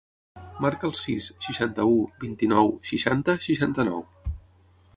[0.65, 4.01] Marca el sis, seixanta-u, vint-i-nou, seixanta, seixanta-nou.